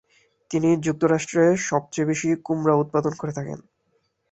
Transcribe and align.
তিনি 0.51 0.69
যুক্তরাষ্ট্রে 0.85 1.43
সবচেয়ে 1.69 2.09
বেশি 2.11 2.29
কুমড়া 2.45 2.75
উৎপাদন 2.75 3.13
করে 3.17 3.31
থাকেন। 3.31 3.59